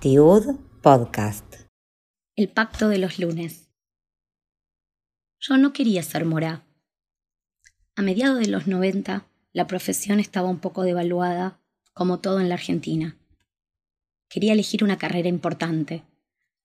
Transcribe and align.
Tiud 0.00 0.56
Podcast. 0.82 1.44
El 2.36 2.50
pacto 2.50 2.88
de 2.88 2.98
los 2.98 3.18
lunes. 3.18 3.70
Yo 5.40 5.56
no 5.56 5.72
quería 5.72 6.02
ser 6.02 6.26
morá. 6.26 6.66
A 7.96 8.02
mediados 8.02 8.38
de 8.38 8.48
los 8.48 8.66
90, 8.66 9.26
la 9.54 9.66
profesión 9.66 10.20
estaba 10.20 10.50
un 10.50 10.58
poco 10.58 10.82
devaluada, 10.82 11.58
como 11.94 12.20
todo 12.20 12.40
en 12.40 12.50
la 12.50 12.56
Argentina. 12.56 13.16
Quería 14.28 14.52
elegir 14.52 14.84
una 14.84 14.98
carrera 14.98 15.30
importante, 15.30 16.04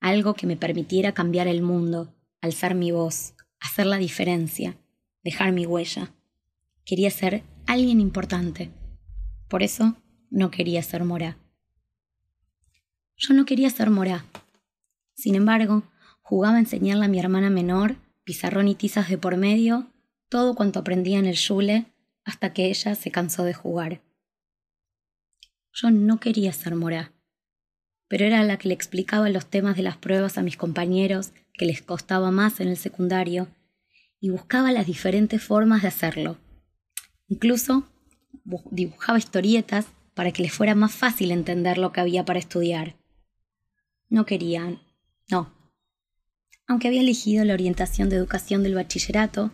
algo 0.02 0.34
que 0.34 0.48
me 0.48 0.58
permitiera 0.58 1.14
cambiar 1.14 1.48
el 1.48 1.62
mundo, 1.62 2.14
alzar 2.42 2.76
mi 2.76 2.92
voz, 2.92 3.36
hacer 3.62 3.86
la 3.86 3.98
diferencia, 3.98 4.76
dejar 5.24 5.54
mi 5.54 5.66
huella. 5.66 6.14
Quería 6.90 7.12
ser 7.12 7.44
alguien 7.68 8.02
importante. 8.02 8.72
Por 9.48 9.62
eso 9.62 9.96
no 10.32 10.50
quería 10.50 10.82
ser 10.82 11.04
morá. 11.04 11.38
Yo 13.16 13.36
no 13.36 13.46
quería 13.46 13.70
ser 13.70 13.92
morá. 13.92 14.26
Sin 15.14 15.36
embargo, 15.36 15.84
jugaba 16.24 16.56
a 16.56 16.60
enseñarle 16.60 17.06
a 17.06 17.08
mi 17.08 17.20
hermana 17.20 17.52
menor, 17.52 17.98
pizarrón 18.24 18.68
y 18.68 18.74
tizas 18.74 19.08
de 19.08 19.20
por 19.20 19.38
medio, 19.38 19.86
todo 20.30 20.56
cuanto 20.56 20.80
aprendía 20.80 21.20
en 21.20 21.28
el 21.28 21.36
yule, 21.36 21.86
hasta 22.26 22.54
que 22.54 22.66
ella 22.66 22.96
se 22.96 23.12
cansó 23.12 23.44
de 23.44 23.54
jugar. 23.54 24.02
Yo 25.72 25.92
no 25.92 26.20
quería 26.20 26.52
ser 26.54 26.74
morá, 26.74 27.14
pero 28.08 28.26
era 28.26 28.42
la 28.44 28.58
que 28.58 28.68
le 28.68 28.74
explicaba 28.74 29.30
los 29.30 29.46
temas 29.46 29.78
de 29.78 29.84
las 29.84 29.98
pruebas 29.98 30.40
a 30.40 30.42
mis 30.42 30.58
compañeros, 30.58 31.34
que 31.54 31.66
les 31.66 31.84
costaba 31.84 32.32
más 32.32 32.60
en 32.60 32.68
el 32.68 32.78
secundario, 32.78 33.48
y 34.20 34.32
buscaba 34.32 34.72
las 34.72 34.88
diferentes 34.88 35.44
formas 35.44 35.84
de 35.84 35.90
hacerlo. 35.90 36.40
Incluso 37.30 37.84
dibujaba 38.72 39.20
historietas 39.20 39.86
para 40.16 40.32
que 40.32 40.42
les 40.42 40.52
fuera 40.52 40.76
más 40.76 40.94
fácil 40.94 41.32
entender 41.32 41.78
lo 41.78 41.92
que 41.92 42.02
había 42.02 42.26
para 42.26 42.40
estudiar. 42.40 42.96
No 44.10 44.26
querían, 44.26 44.82
no. 45.30 45.54
Aunque 46.68 46.88
había 46.88 47.02
elegido 47.02 47.46
la 47.46 47.54
orientación 47.54 48.10
de 48.10 48.16
educación 48.16 48.64
del 48.64 48.76
bachillerato, 48.76 49.52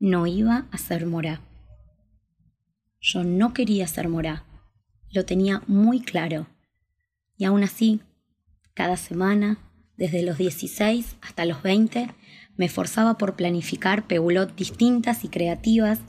no 0.00 0.26
iba 0.26 0.66
a 0.72 0.78
ser 0.78 1.06
morá. 1.06 1.40
Yo 3.00 3.24
no 3.24 3.54
quería 3.54 3.86
ser 3.86 4.08
morá, 4.08 4.44
lo 5.10 5.24
tenía 5.24 5.62
muy 5.68 6.00
claro. 6.00 6.48
Y 7.36 7.44
aún 7.44 7.62
así, 7.62 8.00
cada 8.74 8.96
semana, 8.96 9.58
desde 9.96 10.22
los 10.22 10.38
16 10.38 11.16
hasta 11.20 11.44
los 11.44 11.62
20, 11.62 12.08
me 12.56 12.66
esforzaba 12.66 13.16
por 13.16 13.36
planificar 13.36 14.06
peulot 14.06 14.54
distintas 14.56 15.24
y 15.24 15.28
creativas 15.28 16.00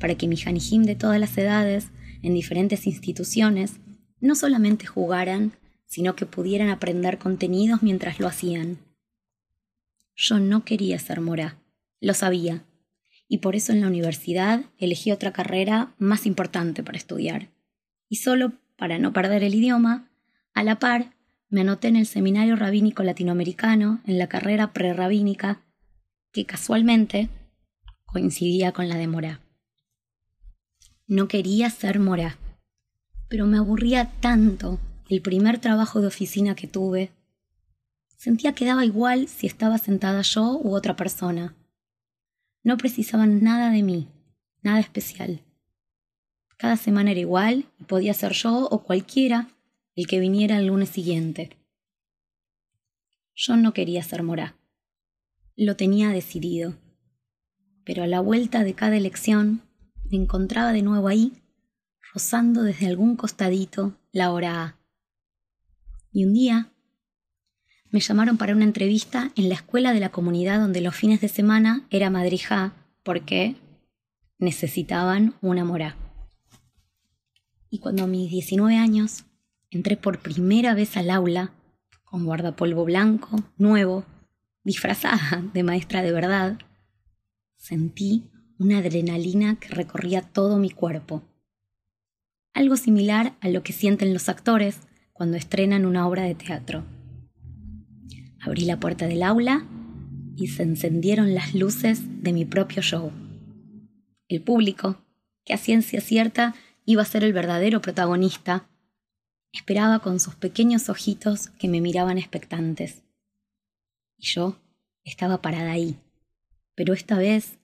para 0.00 0.16
que 0.16 0.26
mi 0.26 0.36
janijim 0.36 0.82
de 0.82 0.96
todas 0.96 1.20
las 1.20 1.38
edades, 1.38 1.90
en 2.22 2.34
diferentes 2.34 2.86
instituciones, 2.86 3.74
no 4.20 4.34
solamente 4.34 4.86
jugaran, 4.86 5.52
sino 5.86 6.16
que 6.16 6.26
pudieran 6.26 6.70
aprender 6.70 7.18
contenidos 7.18 7.82
mientras 7.82 8.18
lo 8.18 8.26
hacían. 8.26 8.78
Yo 10.16 10.40
no 10.40 10.64
quería 10.64 10.98
ser 10.98 11.20
morá, 11.20 11.58
lo 12.00 12.14
sabía, 12.14 12.64
y 13.28 13.38
por 13.38 13.54
eso 13.54 13.72
en 13.72 13.80
la 13.80 13.86
universidad 13.86 14.64
elegí 14.78 15.12
otra 15.12 15.32
carrera 15.32 15.94
más 15.98 16.26
importante 16.26 16.82
para 16.82 16.98
estudiar. 16.98 17.48
Y 18.08 18.16
solo 18.16 18.52
para 18.76 18.98
no 18.98 19.12
perder 19.12 19.44
el 19.44 19.54
idioma, 19.54 20.10
a 20.52 20.64
la 20.64 20.78
par 20.78 21.14
me 21.48 21.62
anoté 21.62 21.88
en 21.88 21.96
el 21.96 22.06
Seminario 22.06 22.56
Rabínico 22.56 23.02
Latinoamericano 23.02 24.00
en 24.06 24.18
la 24.18 24.28
carrera 24.28 24.72
prerrabínica, 24.72 25.62
que 26.32 26.44
casualmente 26.44 27.28
coincidía 28.04 28.72
con 28.72 28.88
la 28.88 28.96
de 28.96 29.06
Morá. 29.06 29.40
No 31.10 31.26
quería 31.26 31.70
ser 31.70 31.98
Morá, 31.98 32.38
pero 33.28 33.44
me 33.44 33.58
aburría 33.58 34.12
tanto 34.20 34.78
el 35.08 35.20
primer 35.22 35.58
trabajo 35.58 36.00
de 36.00 36.06
oficina 36.06 36.54
que 36.54 36.68
tuve, 36.68 37.10
sentía 38.16 38.54
que 38.54 38.64
daba 38.64 38.84
igual 38.84 39.26
si 39.26 39.48
estaba 39.48 39.78
sentada 39.78 40.22
yo 40.22 40.60
u 40.62 40.72
otra 40.72 40.94
persona. 40.94 41.56
No 42.62 42.76
precisaban 42.76 43.42
nada 43.42 43.72
de 43.72 43.82
mí, 43.82 44.06
nada 44.62 44.78
especial. 44.78 45.40
Cada 46.56 46.76
semana 46.76 47.10
era 47.10 47.18
igual 47.18 47.64
y 47.80 47.84
podía 47.86 48.14
ser 48.14 48.30
yo 48.30 48.68
o 48.70 48.84
cualquiera 48.84 49.48
el 49.96 50.06
que 50.06 50.20
viniera 50.20 50.60
el 50.60 50.66
lunes 50.66 50.90
siguiente. 50.90 51.58
Yo 53.34 53.56
no 53.56 53.72
quería 53.72 54.04
ser 54.04 54.22
morá. 54.22 54.54
Lo 55.56 55.74
tenía 55.74 56.10
decidido. 56.10 56.76
Pero 57.82 58.04
a 58.04 58.06
la 58.06 58.20
vuelta 58.20 58.62
de 58.62 58.74
cada 58.74 58.96
elección 58.96 59.62
me 60.10 60.16
encontraba 60.16 60.72
de 60.72 60.82
nuevo 60.82 61.08
ahí, 61.08 61.32
rozando 62.12 62.62
desde 62.62 62.86
algún 62.86 63.16
costadito 63.16 63.96
la 64.12 64.32
hora 64.32 64.62
A. 64.64 64.76
Y 66.12 66.24
un 66.24 66.34
día 66.34 66.72
me 67.90 68.00
llamaron 68.00 68.36
para 68.36 68.54
una 68.54 68.64
entrevista 68.64 69.30
en 69.36 69.48
la 69.48 69.54
escuela 69.54 69.92
de 69.92 70.00
la 70.00 70.10
comunidad 70.10 70.58
donde 70.60 70.80
los 70.80 70.94
fines 70.94 71.20
de 71.20 71.28
semana 71.28 71.86
era 71.90 72.10
madrija 72.10 72.72
porque 73.04 73.56
necesitaban 74.38 75.34
una 75.40 75.64
morá. 75.64 75.96
Y 77.68 77.78
cuando 77.78 78.04
a 78.04 78.08
mis 78.08 78.30
19 78.30 78.76
años 78.76 79.24
entré 79.70 79.96
por 79.96 80.18
primera 80.18 80.74
vez 80.74 80.96
al 80.96 81.10
aula, 81.10 81.52
con 82.02 82.24
guardapolvo 82.24 82.84
blanco, 82.84 83.36
nuevo, 83.56 84.04
disfrazada 84.64 85.44
de 85.54 85.62
maestra 85.62 86.02
de 86.02 86.10
verdad, 86.10 86.58
sentí 87.56 88.28
una 88.60 88.78
adrenalina 88.78 89.58
que 89.58 89.68
recorría 89.68 90.20
todo 90.20 90.58
mi 90.58 90.68
cuerpo. 90.68 91.22
Algo 92.52 92.76
similar 92.76 93.34
a 93.40 93.48
lo 93.48 93.62
que 93.62 93.72
sienten 93.72 94.12
los 94.12 94.28
actores 94.28 94.80
cuando 95.14 95.38
estrenan 95.38 95.86
una 95.86 96.06
obra 96.06 96.24
de 96.24 96.34
teatro. 96.34 96.84
Abrí 98.38 98.66
la 98.66 98.78
puerta 98.78 99.06
del 99.06 99.22
aula 99.22 99.66
y 100.36 100.48
se 100.48 100.62
encendieron 100.62 101.34
las 101.34 101.54
luces 101.54 102.22
de 102.22 102.34
mi 102.34 102.44
propio 102.44 102.82
show. 102.82 103.10
El 104.28 104.42
público, 104.42 105.02
que 105.46 105.54
a 105.54 105.58
ciencia 105.58 106.02
cierta 106.02 106.54
iba 106.84 107.00
a 107.00 107.06
ser 107.06 107.24
el 107.24 107.32
verdadero 107.32 107.80
protagonista, 107.80 108.68
esperaba 109.52 110.00
con 110.00 110.20
sus 110.20 110.34
pequeños 110.34 110.90
ojitos 110.90 111.48
que 111.48 111.68
me 111.68 111.80
miraban 111.80 112.18
expectantes. 112.18 113.04
Y 114.18 114.26
yo 114.26 114.60
estaba 115.02 115.40
parada 115.40 115.70
ahí, 115.70 115.96
pero 116.74 116.92
esta 116.92 117.16
vez 117.16 117.58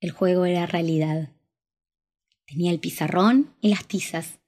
el 0.00 0.10
juego 0.10 0.44
era 0.44 0.66
realidad. 0.66 1.30
Tenía 2.46 2.70
el 2.70 2.78
pizarrón 2.78 3.54
y 3.60 3.68
las 3.68 3.86
tizas, 3.86 4.38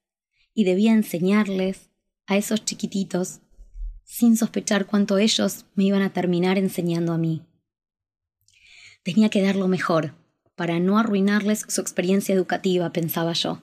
y 0.55 0.65
debía 0.65 0.93
enseñarles 0.93 1.91
a 2.27 2.37
esos 2.37 2.65
chiquititos 2.65 3.41
sin 4.05 4.37
sospechar 4.37 4.87
cuánto 4.87 5.19
ellos 5.19 5.66
me 5.75 5.84
iban 5.84 6.03
a 6.03 6.12
terminar 6.12 6.59
enseñando 6.59 7.12
a 7.12 7.19
mí. 7.19 7.43
Tenía 9.03 9.28
que 9.28 9.43
dar 9.43 9.56
lo 9.56 9.69
mejor, 9.69 10.15
para 10.56 10.78
no 10.78 10.99
arruinarles 10.99 11.65
su 11.69 11.81
experiencia 11.81 12.34
educativa, 12.34 12.93
pensaba 12.93 13.32
yo. 13.32 13.62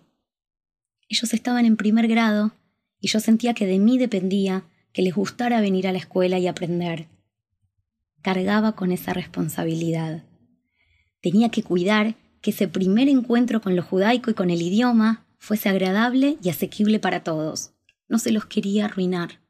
Ellos 1.09 1.33
estaban 1.33 1.65
en 1.65 1.77
primer 1.77 2.07
grado 2.07 2.53
y 2.99 3.07
yo 3.07 3.19
sentía 3.19 3.53
que 3.53 3.65
de 3.65 3.79
mí 3.79 3.97
dependía 3.97 4.63
que 4.93 5.01
les 5.01 5.13
gustara 5.13 5.61
venir 5.61 5.87
a 5.87 5.91
la 5.91 5.99
escuela 5.99 6.39
y 6.39 6.47
aprender. 6.47 7.07
Cargaba 8.21 8.75
con 8.75 8.91
esa 8.91 9.13
responsabilidad. 9.13 10.23
Tenía 11.29 11.49
que 11.49 11.61
cuidar 11.61 12.15
que 12.39 12.51
ese 12.51 12.69
primer 12.69 13.09
encuentro 13.09 13.59
con 13.59 13.75
lo 13.75 13.83
judaico 13.83 14.31
y 14.31 14.33
con 14.33 14.49
el 14.49 14.61
idioma 14.61 15.25
fuese 15.39 15.67
agradable 15.67 16.37
y 16.41 16.47
asequible 16.47 16.99
para 16.99 17.21
todos. 17.21 17.73
No 18.07 18.17
se 18.17 18.31
los 18.31 18.45
quería 18.45 18.85
arruinar. 18.85 19.41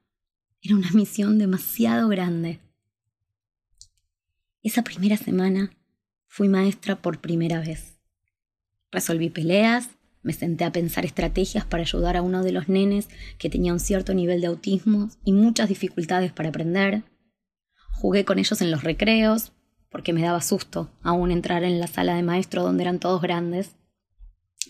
Era 0.63 0.75
una 0.75 0.89
misión 0.93 1.37
demasiado 1.37 2.07
grande. 2.07 2.61
Esa 4.63 4.81
primera 4.81 5.17
semana 5.17 5.69
fui 6.25 6.49
maestra 6.49 6.99
por 6.99 7.21
primera 7.21 7.59
vez. 7.59 7.99
Resolví 8.91 9.29
peleas, 9.29 9.91
me 10.23 10.33
senté 10.33 10.63
a 10.63 10.71
pensar 10.71 11.05
estrategias 11.05 11.63
para 11.63 11.83
ayudar 11.83 12.17
a 12.17 12.23
uno 12.23 12.41
de 12.43 12.53
los 12.53 12.69
nenes 12.69 13.07
que 13.37 13.51
tenía 13.51 13.71
un 13.71 13.79
cierto 13.79 14.15
nivel 14.15 14.41
de 14.41 14.47
autismo 14.47 15.11
y 15.23 15.31
muchas 15.31 15.69
dificultades 15.69 16.31
para 16.31 16.49
aprender. 16.49 17.03
Jugué 17.91 18.25
con 18.25 18.39
ellos 18.39 18.63
en 18.63 18.71
los 18.71 18.83
recreos, 18.83 19.51
porque 19.97 20.13
me 20.13 20.21
daba 20.21 20.41
susto 20.41 20.91
aún 21.01 21.31
entrar 21.31 21.63
en 21.63 21.79
la 21.79 21.87
sala 21.87 22.13
de 22.13 22.21
maestro 22.21 22.61
donde 22.61 22.83
eran 22.83 22.99
todos 22.99 23.19
grandes. 23.19 23.71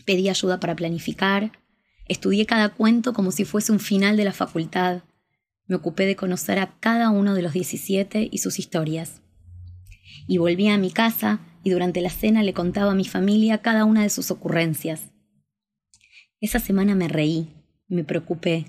Pedí 0.06 0.30
ayuda 0.30 0.62
para 0.62 0.74
planificar, 0.74 1.52
Estudié 2.08 2.46
cada 2.46 2.70
cuento 2.70 3.12
como 3.12 3.34
si 3.34 3.44
fuese 3.44 3.74
un 3.74 3.82
final 3.82 4.16
de 4.16 4.24
la 4.24 4.32
facultad. 4.32 5.04
Me 5.66 5.76
ocupé 5.76 6.06
de 6.06 6.16
conocer 6.16 6.60
a 6.60 6.80
cada 6.80 7.10
uno 7.10 7.34
de 7.34 7.42
los 7.42 7.52
17 7.52 8.30
y 8.32 8.38
sus 8.38 8.58
historias. 8.58 9.22
Y 10.26 10.38
volví 10.38 10.70
a 10.70 10.78
mi 10.78 10.92
casa 10.92 11.42
y 11.62 11.72
durante 11.72 12.00
la 12.00 12.10
cena 12.10 12.42
le 12.42 12.54
contaba 12.54 12.92
a 12.92 12.96
mi 12.96 13.04
familia 13.04 13.58
cada 13.58 13.84
una 13.84 14.04
de 14.04 14.10
sus 14.10 14.32
ocurrencias. 14.32 15.12
Esa 16.40 16.60
semana 16.60 16.96
me 16.96 17.10
reí, 17.10 17.50
me 17.90 18.06
preocupé, 18.06 18.68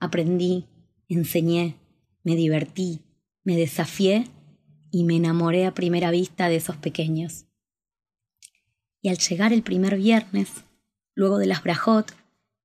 aprendí, 0.00 0.66
enseñé, 1.06 1.76
me 2.24 2.34
divertí, 2.34 3.02
me 3.44 3.54
desafié 3.54 4.24
y 4.90 5.04
me 5.04 5.16
enamoré 5.16 5.66
a 5.66 5.74
primera 5.74 6.10
vista 6.10 6.48
de 6.48 6.56
esos 6.56 6.76
pequeños. 6.76 7.46
Y 9.02 9.08
al 9.08 9.18
llegar 9.18 9.52
el 9.52 9.62
primer 9.62 9.96
viernes, 9.96 10.64
luego 11.14 11.38
de 11.38 11.46
las 11.46 11.62
brajot, 11.62 12.14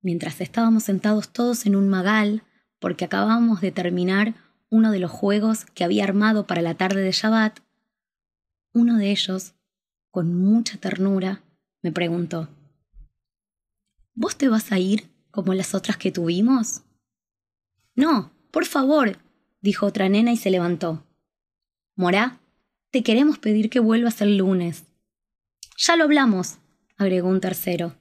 mientras 0.02 0.40
estábamos 0.40 0.84
sentados 0.84 1.30
todos 1.30 1.66
en 1.66 1.76
un 1.76 1.88
magal, 1.88 2.42
porque 2.78 3.04
acabábamos 3.04 3.60
de 3.60 3.72
terminar 3.72 4.34
uno 4.68 4.90
de 4.90 4.98
los 4.98 5.10
juegos 5.10 5.64
que 5.74 5.84
había 5.84 6.04
armado 6.04 6.46
para 6.46 6.62
la 6.62 6.74
tarde 6.74 7.00
de 7.02 7.12
Shabbat, 7.12 7.60
uno 8.72 8.98
de 8.98 9.10
ellos, 9.10 9.54
con 10.10 10.34
mucha 10.34 10.78
ternura, 10.78 11.42
me 11.82 11.92
preguntó, 11.92 12.48
¿Vos 14.14 14.36
te 14.36 14.48
vas 14.48 14.72
a 14.72 14.78
ir 14.78 15.10
como 15.30 15.54
las 15.54 15.74
otras 15.74 15.98
que 15.98 16.10
tuvimos? 16.10 16.82
No, 17.94 18.32
por 18.50 18.64
favor, 18.64 19.18
dijo 19.60 19.86
otra 19.86 20.08
nena 20.08 20.32
y 20.32 20.36
se 20.36 20.50
levantó. 20.50 21.04
Morá, 21.98 22.38
te 22.90 23.02
queremos 23.02 23.38
pedir 23.38 23.70
que 23.70 23.80
vuelvas 23.80 24.20
el 24.20 24.36
lunes. 24.36 24.84
Ya 25.78 25.96
lo 25.96 26.04
hablamos, 26.04 26.58
agregó 26.98 27.28
un 27.28 27.40
tercero, 27.40 27.96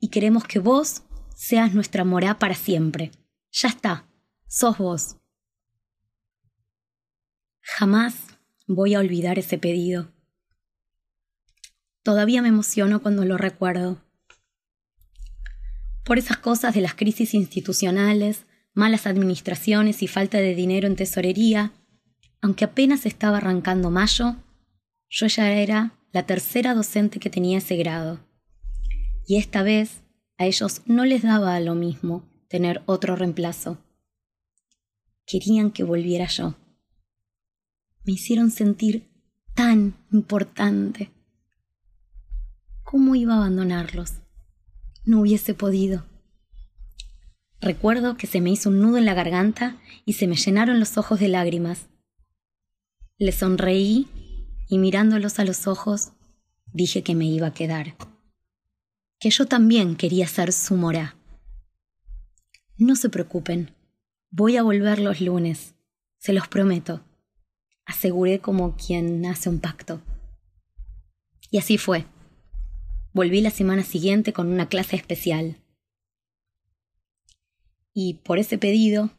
y 0.00 0.08
queremos 0.08 0.44
que 0.44 0.58
vos 0.58 1.02
seas 1.34 1.72
nuestra 1.72 2.04
morá 2.04 2.38
para 2.38 2.54
siempre. 2.54 3.10
Ya 3.50 3.68
está, 3.68 4.06
sos 4.48 4.76
vos. 4.76 5.16
Jamás 7.62 8.16
voy 8.66 8.94
a 8.94 9.00
olvidar 9.00 9.38
ese 9.38 9.56
pedido. 9.56 10.12
Todavía 12.02 12.42
me 12.42 12.48
emociono 12.48 13.00
cuando 13.00 13.24
lo 13.24 13.38
recuerdo. 13.38 14.04
Por 16.04 16.18
esas 16.18 16.36
cosas 16.36 16.74
de 16.74 16.82
las 16.82 16.94
crisis 16.94 17.32
institucionales, 17.32 18.44
malas 18.74 19.06
administraciones 19.06 20.02
y 20.02 20.06
falta 20.06 20.36
de 20.36 20.54
dinero 20.54 20.86
en 20.86 20.96
tesorería, 20.96 21.72
aunque 22.40 22.64
apenas 22.64 23.06
estaba 23.06 23.38
arrancando 23.38 23.90
mayo, 23.90 24.36
yo 25.08 25.26
ya 25.26 25.52
era 25.52 25.92
la 26.12 26.24
tercera 26.26 26.74
docente 26.74 27.20
que 27.20 27.30
tenía 27.30 27.58
ese 27.58 27.76
grado. 27.76 28.20
Y 29.26 29.36
esta 29.36 29.62
vez 29.62 30.02
a 30.38 30.46
ellos 30.46 30.82
no 30.86 31.04
les 31.04 31.22
daba 31.22 31.58
lo 31.60 31.74
mismo 31.74 32.24
tener 32.48 32.82
otro 32.86 33.16
reemplazo. 33.16 33.78
Querían 35.26 35.70
que 35.70 35.84
volviera 35.84 36.26
yo. 36.26 36.54
Me 38.04 38.12
hicieron 38.14 38.50
sentir 38.50 39.08
tan 39.54 39.94
importante. 40.12 41.10
¿Cómo 42.82 43.14
iba 43.14 43.34
a 43.34 43.36
abandonarlos? 43.38 44.14
No 45.04 45.20
hubiese 45.20 45.52
podido. 45.52 46.06
Recuerdo 47.60 48.16
que 48.16 48.26
se 48.26 48.40
me 48.40 48.50
hizo 48.50 48.70
un 48.70 48.80
nudo 48.80 48.98
en 48.98 49.04
la 49.04 49.14
garganta 49.14 49.76
y 50.06 50.14
se 50.14 50.26
me 50.26 50.36
llenaron 50.36 50.80
los 50.80 50.96
ojos 50.96 51.20
de 51.20 51.28
lágrimas. 51.28 51.88
Le 53.20 53.32
sonreí 53.32 54.06
y 54.68 54.78
mirándolos 54.78 55.40
a 55.40 55.44
los 55.44 55.66
ojos 55.66 56.12
dije 56.72 57.02
que 57.02 57.16
me 57.16 57.24
iba 57.24 57.48
a 57.48 57.52
quedar. 57.52 57.96
Que 59.18 59.30
yo 59.30 59.46
también 59.46 59.96
quería 59.96 60.28
ser 60.28 60.52
su 60.52 60.76
morá. 60.76 61.16
No 62.76 62.94
se 62.94 63.08
preocupen, 63.08 63.74
voy 64.30 64.56
a 64.56 64.62
volver 64.62 65.00
los 65.00 65.20
lunes, 65.20 65.74
se 66.18 66.32
los 66.32 66.46
prometo, 66.46 67.00
aseguré 67.86 68.38
como 68.38 68.76
quien 68.76 69.26
hace 69.26 69.48
un 69.48 69.58
pacto. 69.58 70.00
Y 71.50 71.58
así 71.58 71.76
fue. 71.76 72.06
Volví 73.12 73.40
la 73.40 73.50
semana 73.50 73.82
siguiente 73.82 74.32
con 74.32 74.46
una 74.46 74.68
clase 74.68 74.94
especial. 74.94 75.56
Y 77.92 78.14
por 78.14 78.38
ese 78.38 78.58
pedido, 78.58 79.10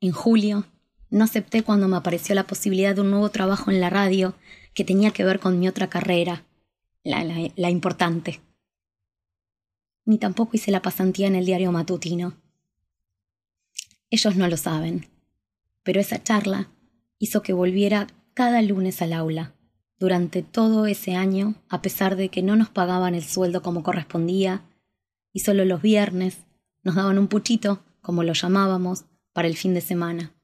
en 0.00 0.12
julio, 0.12 0.66
no 1.10 1.24
acepté 1.24 1.62
cuando 1.62 1.88
me 1.88 1.96
apareció 1.96 2.34
la 2.34 2.46
posibilidad 2.46 2.94
de 2.94 3.00
un 3.00 3.10
nuevo 3.10 3.30
trabajo 3.30 3.70
en 3.70 3.80
la 3.80 3.90
radio 3.90 4.34
que 4.74 4.84
tenía 4.84 5.10
que 5.10 5.24
ver 5.24 5.40
con 5.40 5.58
mi 5.58 5.68
otra 5.68 5.88
carrera, 5.88 6.44
la, 7.04 7.70
importante. 7.70 8.40
Ni 10.04 10.18
tampoco 10.18 10.52
hice 10.54 10.70
la 10.70 10.82
pasantía 10.82 11.26
en 11.26 11.34
el 11.34 11.46
diario 11.46 11.72
matutino. 11.72 12.34
Ellos 14.10 14.36
no 14.36 14.48
lo 14.48 14.56
saben, 14.56 15.06
pero 15.82 16.00
esa 16.00 16.22
charla 16.22 16.70
hizo 17.18 17.42
que 17.42 17.52
volviera 17.52 18.06
cada 18.34 18.62
lunes 18.62 19.02
al 19.02 19.12
aula 19.12 19.54
durante 19.98 20.42
todo 20.42 20.86
ese 20.86 21.14
año, 21.14 21.56
a 21.68 21.82
pesar 21.82 22.14
de 22.16 22.28
que 22.28 22.42
no 22.42 22.54
nos 22.54 22.68
pagaban 22.68 23.14
el 23.14 23.24
sueldo 23.24 23.62
como 23.62 23.82
correspondía, 23.82 24.62
y 25.32 25.40
solo 25.40 25.64
los 25.64 25.82
viernes 25.82 26.38
nos 26.84 26.94
daban 26.94 27.18
un 27.18 27.28
puchito, 27.28 27.82
como 28.00 28.22
lo 28.22 28.32
llamábamos, 28.32 29.06
para 29.32 29.48
el 29.48 29.56
fin 29.56 29.74
de 29.74 29.80
semana. 29.80 30.37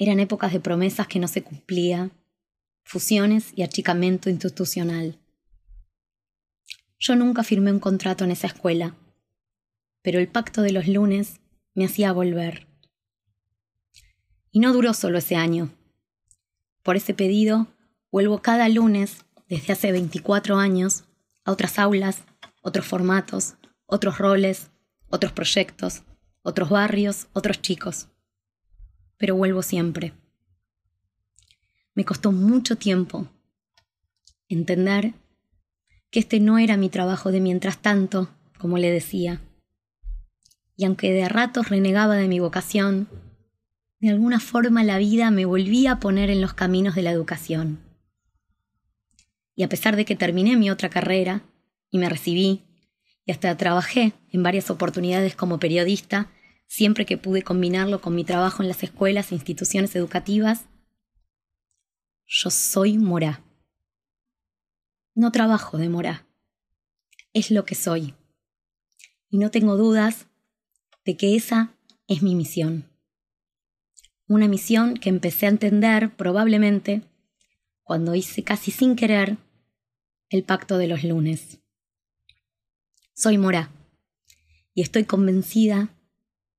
Eran 0.00 0.18
épocas 0.18 0.52
de 0.52 0.58
promesas 0.58 1.06
que 1.06 1.20
no 1.20 1.28
se 1.28 1.44
cumplía, 1.44 2.10
fusiones 2.82 3.52
y 3.54 3.62
achicamiento 3.62 4.28
institucional. 4.28 5.20
Yo 6.98 7.14
nunca 7.14 7.44
firmé 7.44 7.70
un 7.70 7.78
contrato 7.78 8.24
en 8.24 8.32
esa 8.32 8.48
escuela, 8.48 8.96
pero 10.02 10.18
el 10.18 10.26
pacto 10.26 10.62
de 10.62 10.72
los 10.72 10.88
lunes 10.88 11.40
me 11.74 11.84
hacía 11.84 12.12
volver. 12.12 12.66
Y 14.50 14.58
no 14.58 14.72
duró 14.72 14.92
solo 14.94 15.18
ese 15.18 15.36
año. 15.36 15.70
Por 16.82 16.96
ese 16.96 17.14
pedido 17.14 17.68
Vuelvo 18.12 18.42
cada 18.42 18.68
lunes, 18.68 19.24
desde 19.48 19.72
hace 19.72 19.92
24 19.92 20.56
años, 20.56 21.04
a 21.44 21.52
otras 21.52 21.78
aulas, 21.78 22.24
otros 22.60 22.84
formatos, 22.84 23.54
otros 23.86 24.18
roles, 24.18 24.72
otros 25.10 25.30
proyectos, 25.30 26.02
otros 26.42 26.70
barrios, 26.70 27.28
otros 27.34 27.62
chicos. 27.62 28.08
Pero 29.20 29.36
vuelvo 29.36 29.62
siempre. 29.62 30.12
Me 31.94 32.04
costó 32.04 32.32
mucho 32.32 32.74
tiempo 32.74 33.28
entender 34.48 35.14
que 36.10 36.18
este 36.18 36.40
no 36.40 36.58
era 36.58 36.76
mi 36.76 36.88
trabajo 36.88 37.30
de 37.30 37.40
mientras 37.40 37.78
tanto, 37.78 38.30
como 38.58 38.78
le 38.78 38.90
decía. 38.90 39.40
Y 40.76 40.86
aunque 40.86 41.12
de 41.12 41.28
ratos 41.28 41.68
renegaba 41.68 42.16
de 42.16 42.26
mi 42.26 42.40
vocación, 42.40 43.08
de 44.00 44.08
alguna 44.08 44.40
forma 44.40 44.82
la 44.82 44.98
vida 44.98 45.30
me 45.30 45.44
volvía 45.44 45.92
a 45.92 46.00
poner 46.00 46.30
en 46.30 46.40
los 46.40 46.54
caminos 46.54 46.96
de 46.96 47.02
la 47.02 47.12
educación 47.12 47.88
y 49.60 49.62
a 49.62 49.68
pesar 49.68 49.94
de 49.94 50.06
que 50.06 50.16
terminé 50.16 50.56
mi 50.56 50.70
otra 50.70 50.88
carrera 50.88 51.42
y 51.90 51.98
me 51.98 52.08
recibí 52.08 52.62
y 53.26 53.30
hasta 53.30 53.54
trabajé 53.58 54.14
en 54.32 54.42
varias 54.42 54.70
oportunidades 54.70 55.36
como 55.36 55.58
periodista, 55.58 56.30
siempre 56.70 57.04
que 57.04 57.18
pude 57.18 57.42
combinarlo 57.42 58.00
con 58.00 58.14
mi 58.14 58.22
trabajo 58.22 58.62
en 58.62 58.68
las 58.68 58.84
escuelas 58.84 59.32
e 59.32 59.34
instituciones 59.34 59.96
educativas, 59.96 60.66
yo 62.24 62.48
soy 62.50 62.96
Morá. 62.96 63.42
No 65.12 65.32
trabajo 65.32 65.78
de 65.78 65.88
Morá. 65.88 66.28
Es 67.32 67.50
lo 67.50 67.64
que 67.64 67.74
soy. 67.74 68.14
Y 69.30 69.38
no 69.38 69.50
tengo 69.50 69.76
dudas 69.76 70.28
de 71.04 71.16
que 71.16 71.34
esa 71.34 71.74
es 72.06 72.22
mi 72.22 72.36
misión. 72.36 72.88
Una 74.28 74.46
misión 74.46 74.94
que 74.94 75.08
empecé 75.08 75.46
a 75.46 75.50
entender 75.50 76.14
probablemente 76.14 77.02
cuando 77.82 78.14
hice 78.14 78.44
casi 78.44 78.70
sin 78.70 78.94
querer 78.94 79.38
el 80.28 80.44
pacto 80.44 80.78
de 80.78 80.86
los 80.86 81.02
lunes. 81.02 81.58
Soy 83.12 83.38
Mora 83.38 83.72
y 84.72 84.82
estoy 84.82 85.02
convencida 85.02 85.96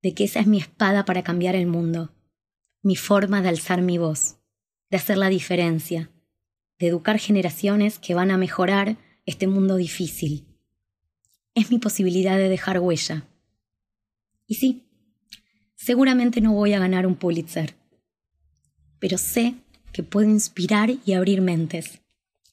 de 0.02 0.14
que 0.14 0.24
esa 0.24 0.40
es 0.40 0.46
mi 0.46 0.58
espada 0.58 1.04
para 1.04 1.22
cambiar 1.22 1.54
el 1.54 1.66
mundo, 1.66 2.14
mi 2.82 2.96
forma 2.96 3.42
de 3.42 3.48
alzar 3.48 3.82
mi 3.82 3.98
voz, 3.98 4.38
de 4.90 4.96
hacer 4.96 5.16
la 5.16 5.28
diferencia, 5.28 6.10
de 6.78 6.88
educar 6.88 7.18
generaciones 7.18 7.98
que 7.98 8.14
van 8.14 8.30
a 8.30 8.38
mejorar 8.38 8.96
este 9.24 9.46
mundo 9.46 9.76
difícil. 9.76 10.46
Es 11.54 11.70
mi 11.70 11.78
posibilidad 11.78 12.36
de 12.36 12.48
dejar 12.48 12.80
huella. 12.80 13.28
Y 14.46 14.56
sí, 14.56 14.84
seguramente 15.74 16.40
no 16.40 16.52
voy 16.52 16.72
a 16.72 16.78
ganar 16.78 17.06
un 17.06 17.14
Pulitzer, 17.14 17.74
pero 18.98 19.18
sé 19.18 19.54
que 19.92 20.02
puedo 20.02 20.28
inspirar 20.28 20.90
y 21.04 21.12
abrir 21.12 21.40
mentes 21.40 22.02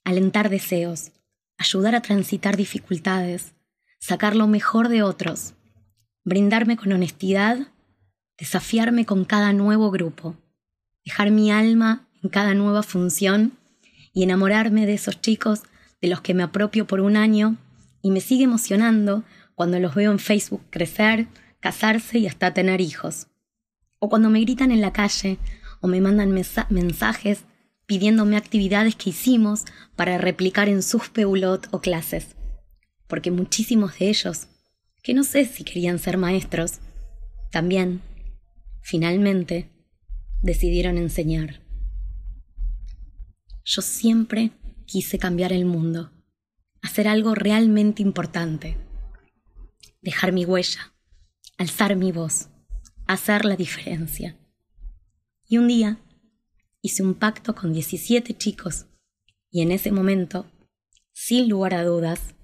alentar 0.09 0.49
deseos, 0.49 1.11
ayudar 1.57 1.93
a 1.93 2.01
transitar 2.01 2.57
dificultades, 2.57 3.53
sacar 3.99 4.35
lo 4.35 4.47
mejor 4.47 4.89
de 4.89 5.03
otros, 5.03 5.53
brindarme 6.29 6.77
con 6.77 6.91
honestidad, 6.91 7.57
desafiarme 8.37 9.05
con 9.05 9.25
cada 9.25 9.51
nuevo 9.51 9.89
grupo, 9.89 10.37
dejar 11.03 11.31
mi 11.31 11.51
alma 11.51 12.07
en 12.23 12.29
cada 12.29 12.53
nueva 12.53 12.83
función 12.83 13.53
y 14.13 14.23
enamorarme 14.23 14.85
de 14.85 14.93
esos 14.93 15.19
chicos 15.21 15.63
de 16.01 16.07
los 16.07 16.21
que 16.21 16.35
me 16.35 16.43
apropio 16.43 16.85
por 16.85 17.01
un 17.01 17.17
año 17.17 17.57
y 18.03 18.11
me 18.11 18.21
sigue 18.21 18.43
emocionando 18.43 19.23
cuando 19.55 19.79
los 19.79 19.95
veo 19.95 20.11
en 20.11 20.19
Facebook 20.19 20.61
crecer, 20.69 21.27
casarse 21.59 22.19
y 22.19 22.27
hasta 22.27 22.53
tener 22.53 22.79
hijos. 22.79 23.27
O 23.97 24.07
cuando 24.07 24.29
me 24.29 24.39
gritan 24.41 24.71
en 24.71 24.81
la 24.81 24.93
calle 24.93 25.39
o 25.81 25.87
me 25.87 25.99
mandan 25.99 26.31
mensajes 26.69 27.43
pidiéndome 27.87 28.37
actividades 28.37 28.95
que 28.95 29.09
hicimos 29.09 29.65
para 29.95 30.19
replicar 30.19 30.69
en 30.69 30.83
sus 30.83 31.09
peulot 31.09 31.67
o 31.71 31.81
clases, 31.81 32.35
porque 33.07 33.31
muchísimos 33.31 33.97
de 33.97 34.09
ellos, 34.09 34.47
que 35.09 35.15
no 35.15 35.23
sé 35.23 35.43
si 35.45 35.63
querían 35.63 35.97
ser 35.97 36.17
maestros, 36.19 36.81
también, 37.51 38.03
finalmente, 38.83 39.71
decidieron 40.43 40.99
enseñar. 40.99 41.63
Yo 43.65 43.81
siempre 43.81 44.51
quise 44.85 45.17
cambiar 45.17 45.51
el 45.51 45.65
mundo, 45.65 46.11
hacer 46.83 47.07
algo 47.07 47.33
realmente 47.33 48.03
importante, 48.03 48.77
dejar 50.03 50.31
mi 50.31 50.45
huella, 50.45 50.93
alzar 51.57 51.95
mi 51.95 52.11
voz, 52.11 52.49
hacer 53.07 53.45
la 53.45 53.55
diferencia. 53.55 54.37
Y 55.47 55.57
un 55.57 55.69
día 55.69 55.97
hice 56.83 57.01
un 57.01 57.15
pacto 57.15 57.55
con 57.55 57.73
17 57.73 58.37
chicos 58.37 58.85
y 59.49 59.63
en 59.63 59.71
ese 59.71 59.91
momento, 59.91 60.45
sin 61.13 61.49
lugar 61.49 61.73
a 61.73 61.83
dudas, 61.83 62.35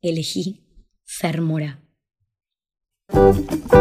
elegí 0.00 0.64
ser 1.02 1.40
mora. 1.40 1.83
Thank 3.10 3.72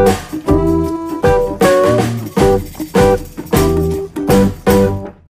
you. 3.27 3.32